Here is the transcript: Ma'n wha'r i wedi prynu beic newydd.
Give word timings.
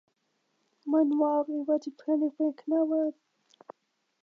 Ma'n 0.93 1.11
wha'r 1.19 1.51
i 1.57 1.59
wedi 1.67 1.93
prynu 2.01 2.31
beic 2.39 2.65
newydd. 2.75 3.21